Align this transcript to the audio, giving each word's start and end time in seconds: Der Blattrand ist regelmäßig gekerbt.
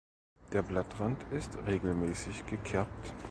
Der 0.51 0.63
Blattrand 0.63 1.21
ist 1.31 1.55
regelmäßig 1.67 2.47
gekerbt. 2.47 3.13